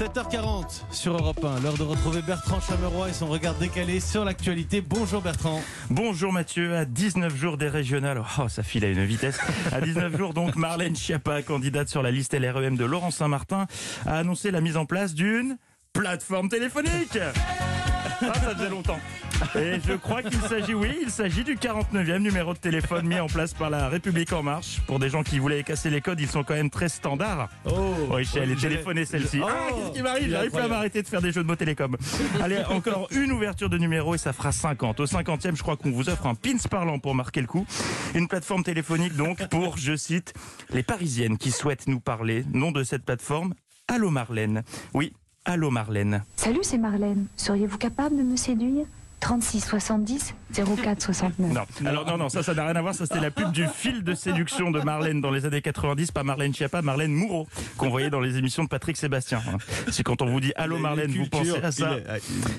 [0.00, 4.80] 7h40 sur Europe 1, l'heure de retrouver Bertrand Chameroy et son regard décalé sur l'actualité.
[4.80, 5.60] Bonjour Bertrand.
[5.90, 9.38] Bonjour Mathieu, à 19 jours des régionales, oh ça file à une vitesse,
[9.70, 13.66] à 19 jours donc Marlène Schiappa, candidate sur la liste LREM de Laurent Saint-Martin,
[14.06, 15.58] a annoncé la mise en place d'une
[15.92, 17.18] plateforme téléphonique
[18.22, 19.00] ah, ça faisait longtemps.
[19.54, 23.26] Et je crois qu'il s'agit, oui, il s'agit du 49e numéro de téléphone mis en
[23.26, 24.80] place par la République En Marche.
[24.86, 27.48] Pour des gens qui voulaient casser les codes, ils sont quand même très standards.
[27.64, 29.40] Oh, oui, je suis téléphoner celle-ci.
[29.42, 31.56] Oh, ah, qu'est-ce qui m'arrive J'arrive pas à m'arrêter de faire des jeux de mots
[31.56, 31.96] télécom.
[32.42, 35.00] Allez, encore une ouverture de numéro et ça fera 50.
[35.00, 37.66] Au 50e, je crois qu'on vous offre un pins parlant pour marquer le coup.
[38.14, 40.34] Une plateforme téléphonique donc pour, je cite,
[40.70, 42.44] les Parisiennes qui souhaitent nous parler.
[42.52, 43.54] Nom de cette plateforme,
[43.88, 44.62] Allô Marlène.
[44.94, 45.12] Oui,
[45.46, 46.22] Allô Marlène.
[46.36, 47.26] Salut, c'est Marlène.
[47.36, 48.84] Seriez-vous capable de me séduire?
[49.20, 50.34] 36 70
[50.82, 51.52] 04 69.
[51.52, 52.94] Non, alors non, non, ça, ça n'a rien à voir.
[52.94, 56.22] Ça, c'était la pub du fil de séduction de Marlène dans les années 90, pas
[56.22, 59.42] Marlène Schiappa, Marlène Moureau, qu'on voyait dans les émissions de Patrick Sébastien.
[59.90, 61.96] C'est quand on vous dit Allô Marlène, vous pensez à ça,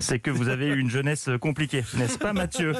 [0.00, 2.74] c'est que vous avez eu une jeunesse compliquée, n'est-ce pas Mathieu?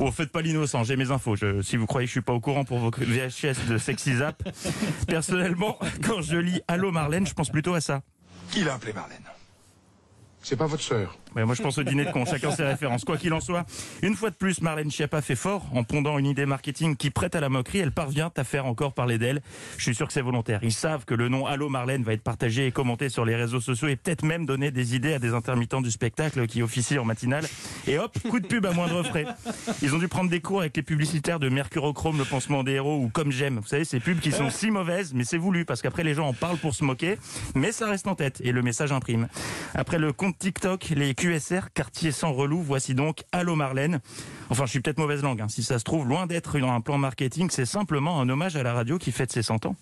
[0.00, 1.34] Oh, faites pas l'innocent, j'ai mes infos.
[1.34, 4.16] Je, si vous croyez que je suis pas au courant pour vos VHS de Sexy
[4.16, 4.42] Zap,
[5.08, 8.02] personnellement, quand je lis Allô Marlène, je pense plutôt à ça.
[8.50, 9.24] Qui l'a appelé Marlène.
[10.42, 13.04] C'est pas votre sœur moi, je pense au dîner de con, chacun ses références.
[13.04, 13.64] Quoi qu'il en soit,
[14.02, 17.34] une fois de plus, Marlène Schiappa fait fort en pondant une idée marketing qui prête
[17.34, 17.78] à la moquerie.
[17.78, 19.40] Elle parvient à faire encore parler d'elle.
[19.76, 20.60] Je suis sûr que c'est volontaire.
[20.62, 23.60] Ils savent que le nom Allô Marlène va être partagé et commenté sur les réseaux
[23.60, 27.04] sociaux et peut-être même donner des idées à des intermittents du spectacle qui officient en
[27.04, 27.44] matinale.
[27.86, 29.26] Et hop, coup de pub à moindre frais.
[29.82, 32.98] Ils ont dû prendre des cours avec les publicitaires de Mercurochrome, le pansement des héros
[32.98, 33.58] ou Comme j'aime.
[33.58, 36.28] Vous savez, ces pubs qui sont si mauvaises, mais c'est voulu parce qu'après les gens
[36.28, 37.18] en parlent pour se moquer,
[37.54, 39.28] mais ça reste en tête et le message imprime.
[39.74, 42.62] Après le compte TikTok, les QSR, quartier sans relou.
[42.62, 44.00] Voici donc Allô Marlène.
[44.48, 45.42] Enfin, je suis peut-être mauvaise langue.
[45.42, 45.48] Hein.
[45.50, 48.72] Si ça se trouve, loin d'être un plan marketing, c'est simplement un hommage à la
[48.72, 49.76] radio qui fête ses 100 ans.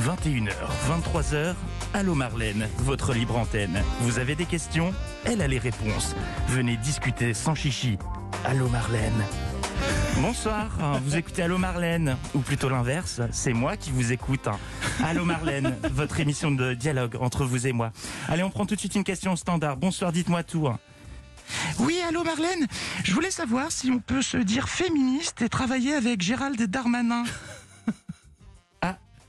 [0.00, 0.50] 21h,
[0.88, 1.54] 23h,
[1.94, 3.80] Allô Marlène, votre libre antenne.
[4.00, 4.92] Vous avez des questions?
[5.24, 6.16] Elle a les réponses.
[6.48, 7.96] Venez discuter sans chichi.
[8.44, 9.22] Allô Marlène.
[10.20, 14.48] Bonsoir, vous écoutez Allô Marlène, ou plutôt l'inverse, c'est moi qui vous écoute.
[15.04, 17.92] Allô Marlène, votre émission de dialogue entre vous et moi.
[18.28, 19.76] Allez, on prend tout de suite une question standard.
[19.76, 20.68] Bonsoir, dites-moi tout.
[21.78, 22.66] Oui, allô Marlène,
[23.04, 27.24] je voulais savoir si on peut se dire féministe et travailler avec Gérald Darmanin.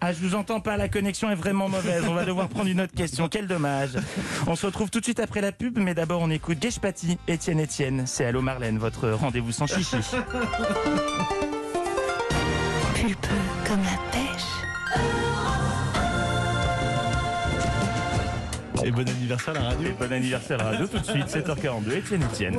[0.09, 2.05] Ah, je vous entends pas, la connexion est vraiment mauvaise.
[2.07, 3.27] On va devoir prendre une autre question.
[3.27, 3.89] Quel dommage.
[4.47, 7.59] On se retrouve tout de suite après la pub, mais d'abord on écoute Geshpati, Étienne
[7.59, 8.03] Étienne.
[8.05, 9.97] C'est Allo Marlène, votre rendez-vous sans chichi.
[18.87, 19.89] Et bon anniversaire à la radio.
[19.89, 22.57] Et bon anniversaire à la radio tout de suite, 7h42, Étienne Étienne.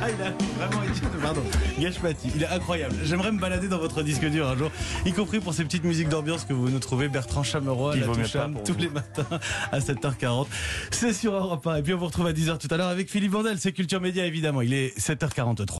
[0.00, 0.30] Ah, il a
[0.68, 0.84] vraiment
[1.20, 1.42] pardon,
[1.80, 2.94] Gashpati, il est incroyable.
[3.02, 4.70] J'aimerais me balader dans votre disque dur un jour,
[5.04, 8.58] y compris pour ces petites musiques d'ambiance que vous nous trouvez, Bertrand Chameroy, la Toucham,
[8.64, 9.26] tous les matins
[9.72, 10.46] à 7h40.
[10.92, 11.76] C'est sur Europe 1.
[11.76, 14.00] Et puis on vous retrouve à 10h tout à l'heure avec Philippe Vandel, c'est Culture
[14.00, 14.62] Média évidemment.
[14.62, 15.68] Il est 7h43.